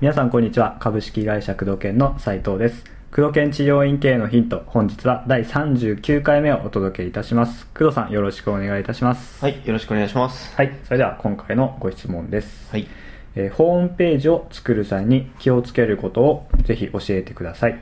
[0.00, 0.78] 皆さんこんにちは。
[0.80, 2.84] 株式会社工藤研の斉藤です。
[3.14, 7.66] 工藤研治療院経営のヒント本日は第39回目をお届けいたします。
[7.74, 9.44] 工藤さんよろしくお願いいたします。
[9.44, 10.56] はい、よろしくお願いします。
[10.56, 12.88] はいそれでは今回のご質問です、はい。
[13.34, 17.78] えーホームページを作る際に気をつけることをぜひ教えてください、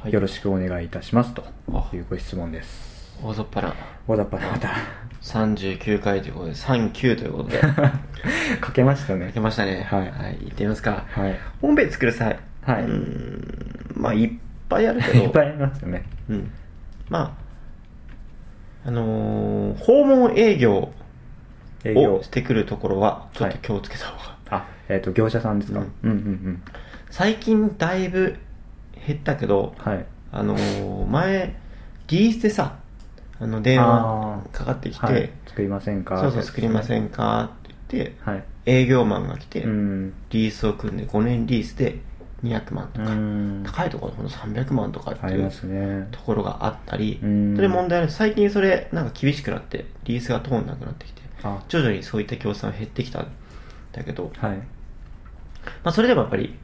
[0.00, 0.12] はい。
[0.14, 3.74] よろしくお願いいたしますとあいうご質問です大雑把な。
[4.06, 4.74] 大雑把なまた
[5.22, 7.58] 39回ということで、39ということで、
[8.60, 9.26] かけましたね。
[9.28, 9.86] 書けましたね。
[9.90, 10.00] はい。
[10.10, 11.04] はい、行ってみますか。
[11.08, 11.36] はい。
[11.60, 12.82] ホームページ作る際、はい。
[12.84, 14.30] うーん、まあ、いっ
[14.68, 16.04] ぱいあるけど、 いっぱいありますよね。
[16.30, 16.50] うん。
[17.08, 17.36] ま
[18.84, 20.92] あ、あのー訪問営業
[21.84, 24.38] をしてくるところは、ちょっはいと気をつけた方が。
[24.50, 26.62] あえっ、と業者さんですか、ううんん、うんうん。
[27.10, 28.36] 最近だいぶ
[29.06, 30.04] 減ったけど、はい。
[30.32, 31.54] あのー前、
[32.08, 32.76] リースでさ、
[33.40, 34.50] あの、電あ話ー。
[34.50, 36.20] かかってきて、はい、作りませんか？
[36.20, 37.50] そうそう、作りませんんか？
[37.64, 38.44] って言って、はい。
[38.66, 40.14] 営業マンが来て、うん。
[40.30, 42.00] リースを組んで5年リースで
[42.42, 43.62] 200万とうか、ん。
[43.64, 47.56] 高いところほんと300万とかっていうところがあったり、うん。
[47.56, 51.62] それ問題ない最近それなんか厳しくなってリースが通んなくなってきてあ。
[51.68, 53.28] 徐々にそういった協賛減ってきたん
[53.92, 54.56] だけど、はい。
[54.56, 54.64] ま
[55.84, 56.54] あ、それでもやっぱり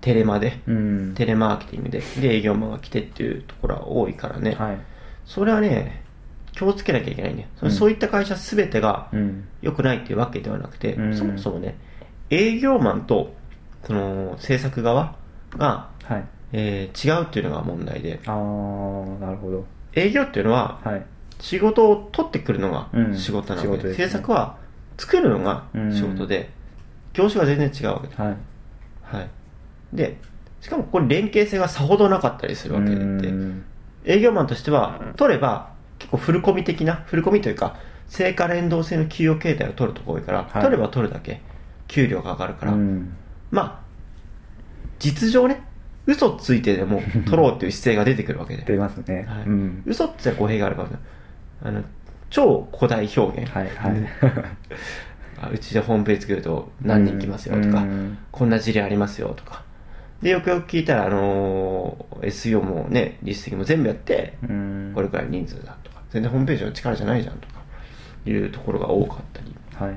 [0.00, 1.14] テレマで、うん。
[1.14, 4.78] テレマーケティングでで営業マンが来てっていうところは多いからね、はい
[5.26, 6.02] それはね
[6.52, 7.70] 気をつけなきゃいけないね、うん。
[7.70, 9.46] そういった会社全てがうん。
[9.60, 11.16] 良くないっていうわけではなくて、うん。
[11.16, 11.76] そもそもね
[12.30, 13.34] 営業マンと
[13.84, 15.16] その制作側
[15.50, 16.24] が、はい。
[16.52, 18.20] えー違うっていうのが問題で。
[18.24, 18.34] ああ
[19.20, 19.66] なるほど。
[19.92, 21.04] 営業っていうのははい。
[21.40, 23.16] 仕事を取ってくるのがうん。
[23.16, 24.06] 仕事なので,、仕事ですね。
[24.06, 24.56] 制作は
[24.96, 26.48] 作るのが仕事で、
[27.12, 28.36] 業種が全然違うわけで,、はい。
[29.02, 29.28] はい、
[29.92, 30.16] で
[30.60, 33.64] しかもこれ連携性がさほどなかったりするわけでうん
[34.06, 37.76] 営業マンとしては取れば結構フルコミ的なフルコミというか
[38.08, 40.62] 成果連動性の給与形態を取るところ多いから、はい。
[40.62, 41.40] 取れば取るだけ
[41.88, 43.16] 給料が上がるから、うん。
[43.50, 43.86] まあ
[44.98, 45.62] 実情ね
[46.06, 48.62] 嘘ついてでも 取ろうっていう姿勢が出てくるわけで。
[48.64, 49.44] 出ますね、はい。
[49.46, 49.82] うん。
[49.84, 50.88] 嘘って語弊があるから
[51.64, 51.82] あの
[52.30, 54.06] 超古代表現、はいはい。
[55.42, 58.18] あうちでホームページ作ると何人来ますよとか、うん。
[58.30, 59.65] こんな事例ありますよとか
[60.22, 64.92] でよくよく聞いたら、あのー SEO もね実績も全部やってうん。
[64.94, 66.02] これくらい人数だとか。
[66.10, 67.56] 全然ホームページの力じゃないじゃんとか。
[68.24, 69.54] いうところが多かったり。
[69.74, 69.96] はい。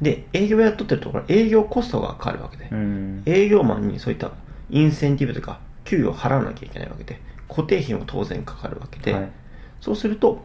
[0.00, 3.22] で営業やっとってるところは営業コストがかかるわけで、うん。
[3.26, 4.30] 営業マンにそういった
[4.70, 9.30] インセンティブとか給与を払わなきゃいけないわけで固定費も当然かかるわけで、はい。
[9.80, 10.44] そうすると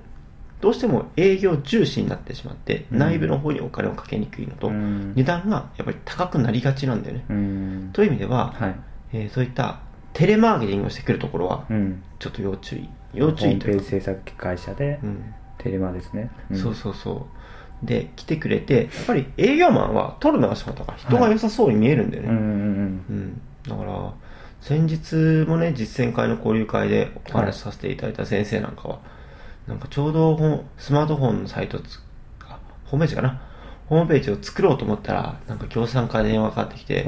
[0.62, 3.00] どうしても営業重視になってしまって、うん。
[3.00, 5.14] 内部の方にお金をかけにくいのと、うん。
[5.16, 7.90] 値段がやっぱり高くなりがちなんだよね、うん。
[7.94, 8.76] という意味では、はい。
[9.14, 9.82] えーそういった
[10.14, 12.04] テレマーケティングをしてくるところはうん。
[12.20, 12.90] ちょっと要注意。
[13.14, 13.78] 要注意というか。
[13.78, 15.34] ページ制作会社で、うん。
[15.58, 16.56] テレマですね、ん。
[16.56, 17.42] そうそうそう。
[17.84, 22.42] で来てくれてやっぱり営業マンは取るのが仕事が人が良さそうに見えるんだよね、うんうん。
[22.44, 24.14] うん、だから
[24.62, 29.00] 先日もね実践会の交流会でお話しさせていただいた先生なんかは、
[29.68, 32.00] なんかちょうどほスマートフォンのサイトつ
[32.48, 33.42] あホームページかな？
[33.88, 37.06] ホームページを作ろうと思ったらなんか協賛から電話かかってきて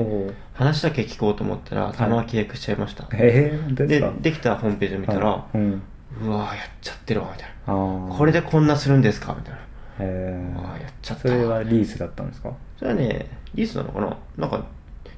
[0.54, 5.58] 話だけ聞こうと思ったらそのまま契約しちゃいました、ええ本当ででできたホームページを見たら、はい。
[5.58, 5.82] うん。
[6.22, 8.14] うわーやっちゃってるわみたいあな。
[8.14, 9.60] あこれでこんなするんですかみたいな。
[10.00, 11.22] えうわーやっちゃった。
[11.24, 12.52] それはリースだったんですか？
[12.78, 14.18] それはね、リースなのかな？
[14.38, 14.66] なんか、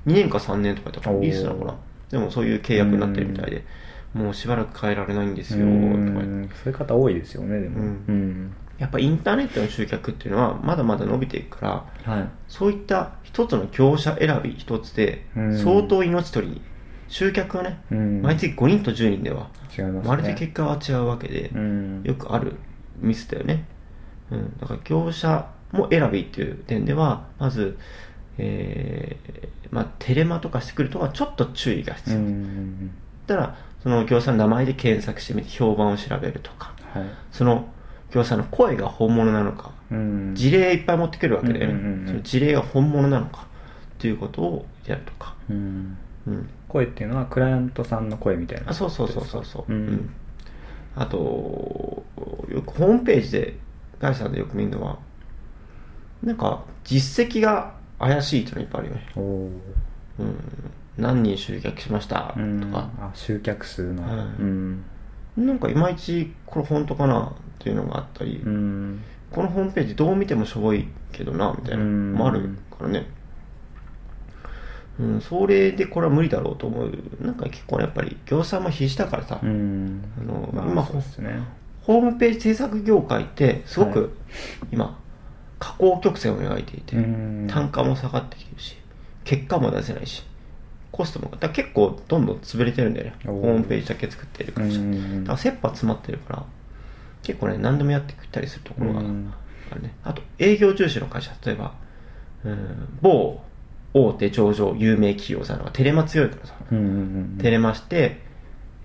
[0.05, 1.75] 2年か3年とか言ったから、リースなのかな？
[2.11, 3.65] でもそういう契約になってるみたいで、
[4.15, 5.73] もうしばらく変えられないんですよ、とか
[6.63, 7.79] そういう方多いですよねでも。
[7.79, 7.85] うん。
[8.07, 12.29] うんやっぱインターネットの集客っていうのは、まだまだ伸びていくから、はい。
[12.49, 16.61] そういった一つの業者選び一つでうん、相当命取りに、
[17.07, 18.21] 集客はね、うん。
[18.21, 20.09] 毎月5人と10人では、違いますね。
[20.09, 22.03] まるで結果は違うわけで、うん。
[22.03, 22.55] よくある
[22.99, 23.65] ミスだよね。
[24.31, 27.77] うん、だから業者も選びっていう点では、まず、
[28.37, 32.19] えーまあ、テレマとかしてくるとはちょっと注意が必う要。
[32.19, 32.91] ん。
[33.27, 37.03] だから、その業者の名前で検索してみて評判を調べるとか、はい。
[37.31, 37.69] その
[38.09, 40.33] 業者の声が本物なのか、うん。
[40.33, 41.73] 事例いっぱい持ってくるわけだよね。
[41.73, 42.07] うんうんうんうん。
[42.07, 43.45] その事例が本物なのかっ
[43.99, 45.35] ていうことをやるとか。
[45.51, 45.97] うん。
[46.25, 46.49] うん。
[46.67, 50.09] 声っていうのはクライアントさんの声みたいなあそうそうそうそうそう、うん。
[50.95, 52.03] あと
[52.49, 53.57] よくホームページで
[53.99, 54.97] 会社でよく見るのは
[56.23, 59.07] なんか実績が怪しいっていうのいっぱいあるよね、
[60.19, 60.31] うん、
[60.97, 62.33] 何人集客しました？
[62.35, 62.71] とうん。
[62.71, 64.03] か、あ集客数の。
[65.37, 69.03] なんかいまいちこれ本当かなっていうのがあったり、うん。
[69.31, 72.13] このホームページどう見てもしょぼいけどなみたいなのうん。
[72.13, 73.07] もあるからね、
[74.97, 76.91] うん、それでこれは無理だろうと思う。
[77.19, 80.03] なんか結構ねやっぱり業者も必死だからさ、うん。
[80.21, 81.39] あのまあ今そうですね。
[81.81, 83.93] ホームページ制作業界ってすごはい。
[83.93, 84.17] く
[84.71, 84.97] 今
[85.59, 87.47] 下降曲線を描いていて、うん。
[87.49, 88.77] 単価も下がってきてるし
[89.25, 90.23] 結果も出せないし
[90.95, 93.15] コストもだ結構どんどん潰れてるんだよね。
[93.25, 94.79] ホームページだけ作ってる会社。
[94.79, 94.85] だ
[95.25, 96.43] から切羽詰まってるから
[97.21, 99.25] 結構ね何でもやってきたりするところがあるうん。
[99.81, 99.93] ね。
[100.05, 101.73] あと営業重視の会社例えば
[102.45, 103.41] うん某
[103.93, 106.89] 大手上場有名企業さんがテレマ強いからさ、うんうんう
[107.35, 108.21] んテレマして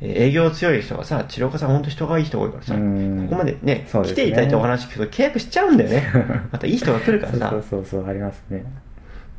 [0.00, 3.86] えー営業強い人がさ、治療家さん本当人がいい人多いからさ、うんここまでねね。
[3.92, 6.06] 来ていただいてお話聞くと契約しちゃうんだよね。
[6.50, 8.64] またいい人が来るからさ、そうそうそうありますね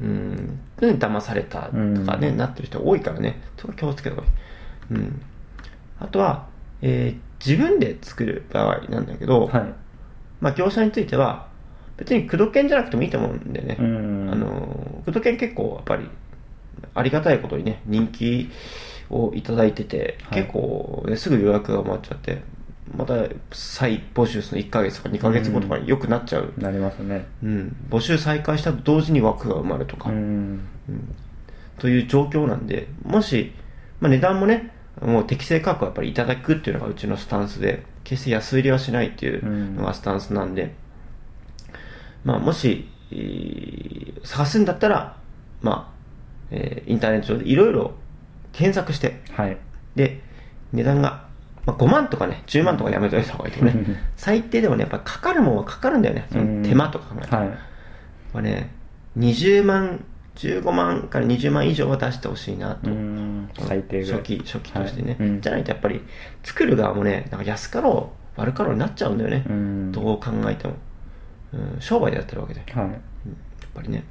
[0.01, 2.38] うん、で騙されたとかね、うん。
[2.38, 4.95] なってる人多いからね、そこ気をつけた方がいい。
[4.95, 5.21] うん。
[6.00, 6.48] あとは、
[6.81, 9.74] えー自分で作る場合なんだけど、はい。
[10.39, 11.48] まあ業者については、
[11.98, 14.30] 別に駆動券じゃなくてもいいと思うんでね、うん。
[14.31, 16.07] あの、駆動券結構やっぱり、
[16.94, 18.50] ありがたいことにね、人気
[19.09, 20.42] をいただいてて、はい。
[20.44, 22.44] 結構、ね、すぐ予約が回っちゃって、
[22.96, 23.14] また
[23.52, 26.54] 再募集するの1ヶ月とか2ヶ月後とかによくなっちゃう。
[26.58, 27.26] なりますね。
[27.44, 30.16] うん、募集再開したと同時に枠が埋まるとか、うん。
[30.90, 31.16] うん。
[31.78, 33.54] という状況なんで、もし、
[34.00, 34.72] まあ、値段もね、
[35.02, 40.74] もう適正価格をやっぱりいただくっていうのがうちのスタンスで、決して安売りはしないっていうのがスタンスなんで、
[42.24, 45.18] まあ、もし、えー探すんだったら、
[45.64, 45.94] まあ、
[46.52, 47.94] えーインターネット上でいろいろ
[48.52, 49.58] 検索して、はい。
[49.96, 50.22] で、
[50.74, 51.28] 値段が、
[51.66, 53.74] まあ、5万とかね、10万とかやめといた方がいいとね。
[54.16, 56.28] 最低でもね、やっぱかかるもんはかかるんだよね。
[56.31, 57.36] その手間とか考えて。
[57.36, 57.48] はい
[58.34, 58.72] まあね、
[59.18, 60.04] 20万、
[60.38, 62.90] 15万から20万以上は出してほしいなと。
[62.90, 65.16] うん最低初期、初期としてね。
[65.19, 66.02] はいうんじゃないとやっぱり、
[66.44, 69.44] 作る側もね、なんか安かろう、悪かろうになっちゃうんだよね。
[69.48, 70.75] うんどう考えても。
[71.54, 72.64] うん、商売でやってるわけで。
[72.66, 73.00] やっはい
[73.75, 74.04] ぱりね。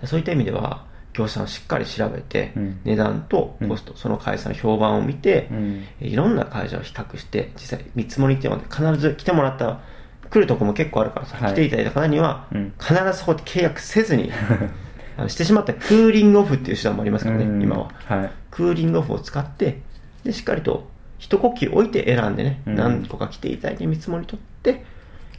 [0.00, 0.84] でそういった意味では、
[1.16, 2.80] 業者をしっかり調べて、うん。
[2.84, 5.84] 値段とコスト、その会社の評判を見て、うん。
[6.00, 9.80] いろんな会社を比較して、実際見積もりっていうのは必ず来てもらった、
[10.28, 11.52] 来るとこも結構あるからさ、はい。
[11.52, 14.30] 来ていただいた方にはうん、必ずそこで契約せずに、
[15.16, 17.62] あのしてしまったらクーリングオフっていう手段もありますからね、うん。
[17.62, 17.90] 今は。
[18.04, 18.30] はい。
[18.50, 19.80] クーリングオフを使って、
[20.24, 20.88] で、しっかりと
[21.18, 22.74] 一呼吸置いて選んでね、うん。
[22.74, 24.84] 何個か来ていただいて見積もり取って、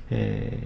[0.09, 0.57] え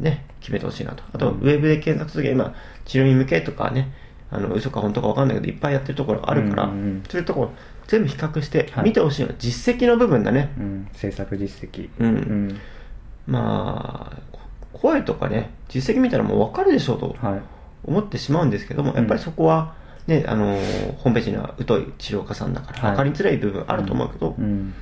[0.00, 1.04] ーね、決めてほしいなと。
[1.12, 1.40] あと、うん。
[1.40, 2.54] ウェブで検索するときは今、
[2.84, 3.92] 治療院向けとかね、
[4.32, 7.02] あの、嘘か本当か分かんないけど、いっぱいやってるところがあるから、うんうんうん。
[7.08, 7.50] そういうところ、
[7.86, 8.84] 全部比較してはい。
[8.84, 9.28] 見てほしいの。
[9.28, 10.52] は実績の部分だね。
[10.58, 10.88] うん。
[10.94, 11.90] 制作実績。
[11.98, 12.06] うん。
[12.06, 12.58] うん。
[13.26, 14.40] まあ、こ
[14.72, 17.42] 声とかね、実績見たらもう分かるでしょうとはい。
[17.84, 19.74] 思ってしまうんですけども、やっぱりそこは、
[20.06, 22.90] ね、あのーホームページには疎い治療家さんだから、はい。
[22.92, 24.74] 分かりづらい部分あると思うけど、うん。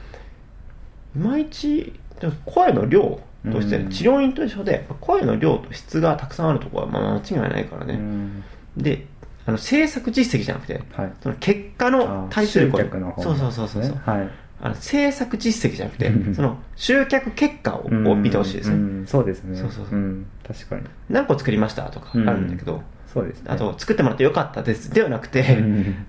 [1.17, 3.21] いまいち、でも声の量
[3.51, 3.91] として、うん。
[3.91, 7.95] 治療院と一緒で、声の量と質がたくさんあるところはまあ間違いないからうね。
[7.95, 8.43] ん。
[8.77, 9.07] で、
[9.51, 11.13] あの制作実績じゃなくて、はい。
[11.21, 14.31] その結果の対する集声客の方そうそうそうそうそう、はい。
[14.63, 19.07] あの制作実績じゃなくてうん、その集客結果を,、見てほしいですね、うん。
[19.07, 19.59] そうですね。
[19.59, 19.99] そうそうそう。
[19.99, 20.27] ん。
[20.47, 20.83] 確かに。
[21.09, 22.83] 何個作りましたとかあるんだけど、
[23.13, 23.47] そうですね。
[23.49, 24.93] あと、作ってもらってよかったです。
[24.93, 26.07] ではなくて、うん。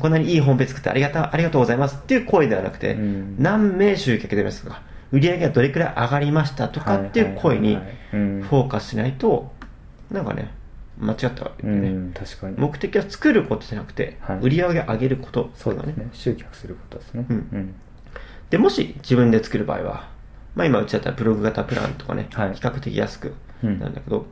[0.00, 3.36] こんなにいいホームページ作ってありがたありがとうございますっていう声ではなくて、うん。
[3.38, 4.82] 何名集客でますとか、
[5.12, 7.76] 売り上げがどれくらい上がりましたとかっていう声に
[8.10, 9.52] フォーカスしないと、
[10.10, 10.50] なんかね、
[11.00, 11.88] 間違ったわけね。
[11.88, 12.56] ん確かに。
[12.58, 14.38] 目的は作ることじゃなくて、はい。
[14.40, 16.08] 売り上げ上げることそうだですね。
[16.12, 17.26] 集客することですね。
[17.28, 17.36] うん。
[17.36, 17.74] うん。
[18.50, 20.10] で、もし自分で作る場合は、
[20.54, 22.54] まあ今うちだったらブログ型プランとかね、はい。
[22.54, 23.34] 比較的安く
[23.64, 23.78] うん。
[23.80, 24.24] なんだけど、ま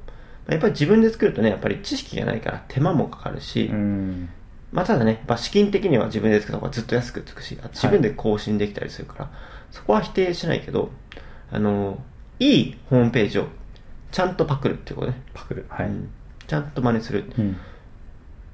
[0.50, 4.28] あやっぱり自分で作るとね、やっぱり知識がないから手間もかかるし、うん。
[4.70, 9.30] まあただね、まあ、資金的には自分で作った方がずっと安くつくし、自分で更新できたりするから、
[9.70, 10.90] そこは否定しないけど、
[11.50, 12.02] あの、
[12.38, 13.46] いいホームページを
[14.10, 15.22] ちゃんとパクるっていうことね。
[15.32, 15.66] パクる。
[15.68, 15.86] はい。
[15.86, 16.10] うん
[16.48, 17.30] ちゃんと真似する。
[17.38, 17.56] うん。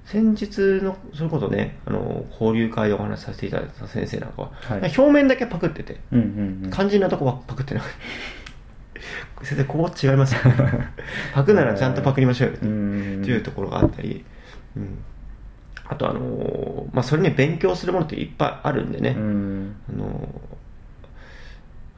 [0.04, 4.92] 先日の、それこそね、あの、交流会でお話しさせていただいた先生なんかは、はい。
[4.98, 6.70] 表面だけパクってて、うんうんうん。
[6.70, 7.92] 肝心なとこはパクってなくて。
[9.42, 10.40] 先生、ここ違いますよ、
[11.34, 12.56] パクならちゃんとパクりましょうよ。
[12.62, 14.24] うんっていうところがあったり、
[14.76, 14.98] うん、
[15.86, 19.76] あとあのーまあそれね勉強するものっていっぱいあるんでね、うん。
[19.90, 20.06] あの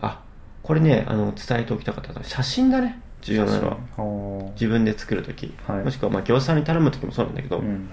[0.01, 0.21] ーあ
[0.63, 5.85] これねあの伝えておきたかった写真だね重要なのはは自分で作るとき、はい。
[5.85, 7.89] もしくはまあ業者さんに頼むときもそうなんだけど、うん。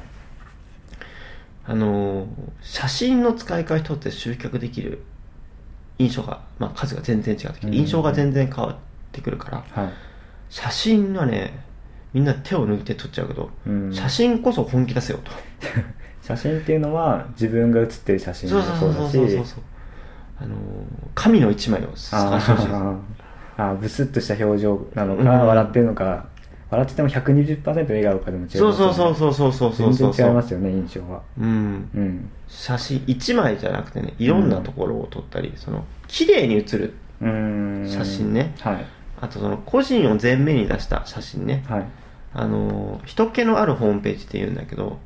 [1.65, 2.27] あのー
[2.61, 5.01] 写真の使い方一つで集客できる
[5.97, 7.73] 印象が、まあ、数が全然違ってきて、うん。
[7.73, 8.77] 印象が全然変わっ
[9.11, 9.93] てくるからはい。
[10.49, 11.65] 写真はね
[12.13, 13.93] みんな手を抜いて撮っちゃうけど、うん。
[13.93, 15.31] 写真こそ本気出せよと。
[16.21, 19.63] 写真っていうのは自分が写ってる写真そうもそうそうそうだしそうそうそう。
[20.39, 20.59] あのー
[21.15, 22.67] 神の一枚を探してほしい
[23.57, 25.48] あブスッとした表情なのか、うん。
[25.48, 26.25] 笑ってるのか
[26.69, 28.74] 笑ってても120%笑顔かでも違いますよね。
[28.77, 31.22] そうそうそうそうそうそうそう全然違いますよね印象は。
[31.39, 31.89] うん。
[31.95, 32.29] うん。
[32.48, 38.55] 写真一枚じゃなくてねいろんなところを撮ったり、その綺麗に写る写真ね。
[38.60, 38.86] はい。
[39.22, 41.63] あとその個人を前面に出した写真ね。
[41.67, 41.86] はい。
[42.33, 44.98] あの人気のあるホームページって言うんだけど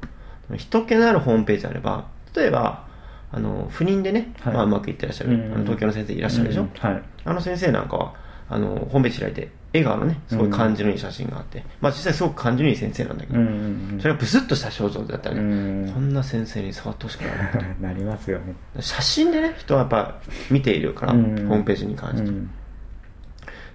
[0.55, 2.87] 人気のあるホームページあれば例えば
[3.29, 4.53] あの不妊でね、はい。
[4.53, 5.53] まあ、うまくいってらっしゃる、うん。
[5.53, 6.69] あの東京の先生いらっしゃるでしょ、うん。
[6.79, 7.03] はい。
[7.25, 8.13] あの先生なんかは
[8.49, 13.53] あのホームページ開いて笑顔のねすごい感じのいい写真があって、まあ実際すごく感じのいい先生なんだけど、うんうん
[13.93, 13.99] うん。
[13.99, 15.43] それがブスッとした症状だったらね、う
[15.89, 15.93] ん。
[15.93, 17.75] こんな先生に触ってほしくない。
[17.81, 18.55] な なりますよね。
[18.79, 20.15] 写真でね人はやっぱ
[20.49, 21.47] 見ているから、うん。
[21.47, 22.49] ホームページに関して、うん。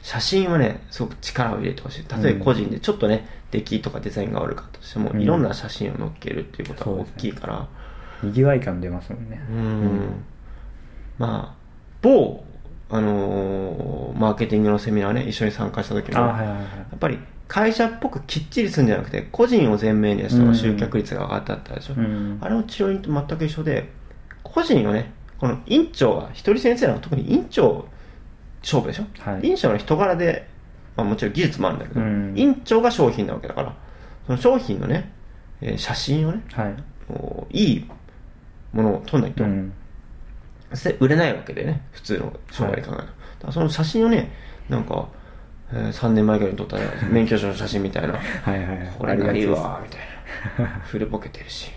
[0.01, 2.23] 写真はねすごく力を入れてほしい。
[2.23, 5.21] 例えば個人でちょっとね出来とかデザインが悪かったとしても、うん。
[5.21, 7.69] いろんな写真を載っけるっていうことは大きいから。
[8.23, 9.41] にぎわい感出ますもんね。
[9.51, 10.25] うん。
[11.19, 11.63] まあ
[12.01, 12.45] 某
[12.89, 16.59] あのーマーケティングのセミナーね一緒に参加した時も、あはいはいはい。
[16.59, 22.39] やっぱり会社っぽくきっちりするんじゃなくて個人を前面に出した方が集客率が上がったってあでしょ、うん。
[22.41, 23.91] あれの治療院と全く一緒で
[24.43, 27.87] 個人をねこの院長が一人先生なんか特に院長
[28.63, 29.47] 勝負でしょ、はい。
[29.47, 30.49] 院長の人柄で、
[30.97, 32.33] まあ、もちろん技術もあるんだけど、うん。
[32.37, 33.75] 院長が商品なわけだから
[34.27, 35.13] その商品のね、
[35.61, 36.69] えー写真をねは
[37.53, 37.65] い。
[37.65, 37.91] いい
[38.73, 39.71] ものを撮んないと、うん。
[39.71, 39.75] で
[41.01, 43.09] 売れないわけでね普通の商売で考えると、だか
[43.47, 44.33] らその写真をね
[44.69, 45.09] なんか、
[45.73, 48.15] えー3年前ぐらいに撮ったね 免許証の写真みたいな。
[48.15, 48.19] は
[48.55, 48.93] いはいはい。
[48.99, 50.01] これがいいわみたい
[50.67, 50.81] な。
[50.85, 51.71] 古ぼけてるし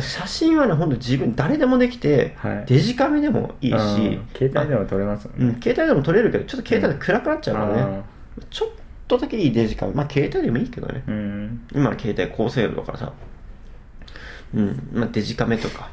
[0.00, 2.64] 写真はね本当自分誰でもできて、はい。
[2.66, 4.28] デジカメでもいいし、うん。
[4.36, 7.82] 携帯でも撮れますもんうん、携帯でも撮れるけどちょっと携帯で暗くなっちゃうからね。
[7.82, 8.02] あ
[8.50, 8.68] ちょっ
[9.06, 9.92] とだけいいデジカメ。
[9.92, 11.66] まあ携帯でもいいけどね、うん。
[11.72, 13.12] 今の携帯高精度だからさ。
[14.54, 14.88] うん。
[14.92, 15.90] まあデジカメとか。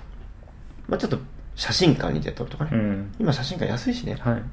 [0.88, 1.20] まあちょっと
[1.56, 3.14] 写真館に出て撮るとかね、うん。
[3.20, 4.16] 今写真館安いしね。
[4.20, 4.44] はい。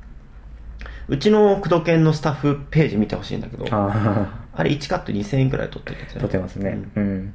[1.08, 6.78] うちの工藤研のスタッフページ見てほしいんだけどああれ1カット2000円くらい撮ってるやつあ撮ってますね。
[6.96, 7.34] うん。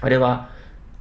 [0.00, 0.50] あれは、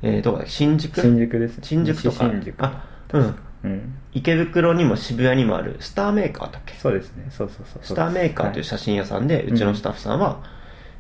[0.02, 0.46] えー、どこだ？
[0.48, 1.02] 新宿？
[1.02, 2.32] 新宿です新宿とか？
[2.60, 3.36] あうん。
[3.64, 3.96] うん。
[4.14, 6.76] 池袋にも渋谷にもあるスターメーカーだっけ？
[6.76, 7.26] そうですね。
[7.32, 9.46] そうそうそうスターメーカーという写真屋さんで、はい。
[9.48, 10.44] うちのスタッフさんは、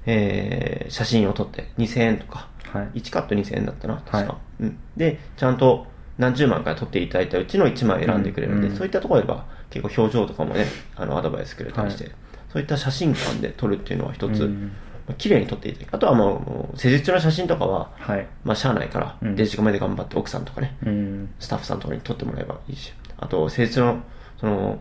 [0.05, 2.99] えー写真を撮って2000円とか、はい。
[2.99, 4.63] 1カット2000円だったな確か、はい。
[4.63, 10.65] うん、でちゃんと何十枚か撮っていただいたうちの1枚選んでくれるので、うんそういったところでは結構表情とかもね
[10.95, 12.13] あのアドバイスくれたりして、はい。
[12.51, 14.71] そういった写真館で撮るっていうのは一つ、うん
[15.07, 18.27] まあ綺麗に撮っていただくあとはもうもう施術中の写真とかははい。
[18.43, 19.35] まあしゃあないから、うん。
[19.35, 21.29] デジカメで頑張って奥さんとかねうん。
[21.39, 24.01] スタッフさんとかに撮ってもらえばいいしあと施術の
[24.39, 24.79] その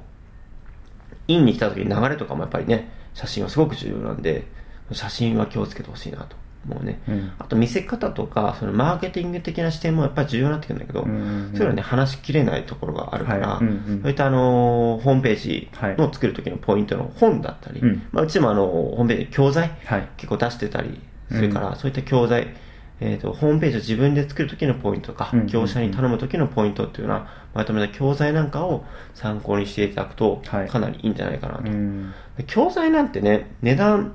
[1.28, 4.44] 院に来た時に流れとかもやっぱりね写真はすごく重要なんで
[4.92, 6.36] 写真は気をつけてほしいなと
[6.68, 7.32] 思うね、うん。
[7.38, 11.50] あと見せ方とかそのマーケティング的な視点もやっぱり重要になってくるんだけど、うんうんうん。
[11.54, 13.64] そういうのはね話しきれないところがあるから、はい。
[13.64, 15.96] うんうんそういったあのホームページはい。
[15.96, 18.02] の作る時のポイントの本だったり、うん。
[18.12, 20.08] まあ、うちもあのホームページ教材はい。
[20.16, 21.00] 結構出してたり
[21.30, 21.76] するから、うん。
[21.76, 22.54] そういった教材、
[23.00, 25.52] えー、とホームページを自分で作る時のポイントとか、うんうんうん。
[25.52, 30.68] 業者に頼む時のポイントっていうのはまとめた教材なんかを参考にしていただくとはい。
[30.68, 34.14] かなりいいんじゃないかなと、教材なんてね値段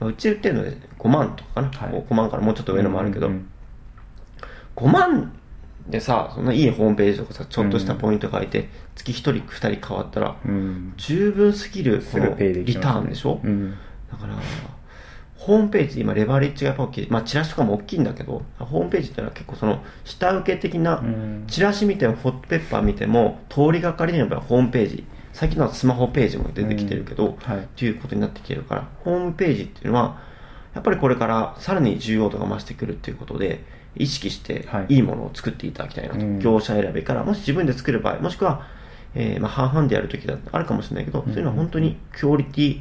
[0.00, 2.04] まあうち売ってるので5万とかかな、はい。
[2.08, 3.50] 5万からもうちょっと上のもあるけど、うんうん
[4.76, 5.32] 5万
[5.88, 10.94] でさそんないいホームページとかさちょっとしたポイント書いて、月1人2人変わったらうん。
[10.96, 13.74] 十分すぎるすぐペイできリターンでしょ、うん。
[14.10, 14.34] だから、
[15.36, 17.06] ホームページ、今、レバレッジがやっぱ大きい。
[17.10, 25.04] まあ、チラシとかも大きいんだけど、ホームページっていうのは結構その、下請け的なうん、チラシ見ても、ホットペッパー見ても、通りがかりにやっぱりホームページ、
[25.34, 27.58] 最近のはスマホページも出てきてるけど、はい。
[27.58, 30.20] っていうことになってきてるから、ホームページっていうのは、
[30.74, 33.64] やっぱりこれからさらに重要度が増してくるっていうことで、
[33.96, 34.94] 意識してはい。
[34.94, 36.20] いいものを作っていただきたいなと。
[36.20, 36.38] うん。
[36.38, 38.66] 業者選びから、もし自分で作る場合、もしくは、
[39.16, 42.80] えーまあ、半々でやるときだあるかもしれないけど、そういうのは本当にクオリティ、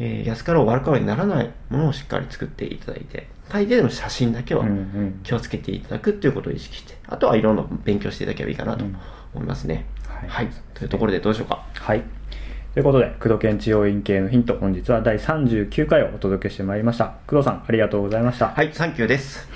[0.00, 5.20] えー安かろう悪かろうにならないものをしっかり作っていただいて、最低でも写真だけはうんうん。
[5.22, 8.96] 気をつけていただくっていうことを意識して、あとはいろんな勉強していただければいいかなとうん。
[9.34, 9.86] 思いますね。
[10.20, 10.48] はいはい。
[10.74, 11.64] というところでどうしようか。
[11.74, 12.02] はい。
[12.74, 17.14] ということで、工藤県治療院系のヒント、本日は第39回をお届けしてまいりました。
[17.26, 18.48] 工藤さん、ありがとうございました。
[18.48, 19.48] はい、サンキューです。